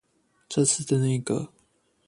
[0.49, 1.49] 這次的內閣